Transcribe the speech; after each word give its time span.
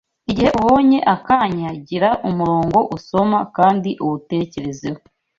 Igihe 0.31 0.49
ubonye 0.61 0.99
akanya, 1.15 1.69
gira 1.87 2.09
umurongo 2.29 2.79
usoma 2.97 3.39
kandi 3.57 3.89
uwutekerezeho. 4.03 4.99